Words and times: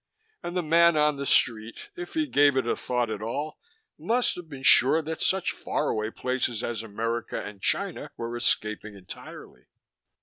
And 0.41 0.55
the 0.57 0.63
man 0.63 0.97
on 0.97 1.17
the 1.17 1.27
street, 1.27 1.91
if 1.95 2.15
he 2.15 2.25
gave 2.25 2.57
it 2.57 2.65
a 2.65 2.75
thought 2.75 3.11
at 3.11 3.21
all, 3.21 3.59
must 3.99 4.33
have 4.33 4.49
been 4.49 4.63
sure 4.63 4.99
that 5.03 5.21
such 5.21 5.51
faraway 5.51 6.09
places 6.09 6.63
as 6.63 6.81
America 6.81 7.39
and 7.39 7.61
China 7.61 8.09
were 8.17 8.35
escaping 8.35 8.95
entirely. 8.95 9.67